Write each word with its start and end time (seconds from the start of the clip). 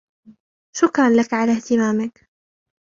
شكراً 0.77 1.09
لكَ 1.09 1.33
على 1.33 1.51
إهتمامك. 1.51 2.27